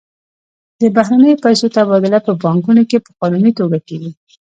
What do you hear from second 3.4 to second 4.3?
توګه کیږي.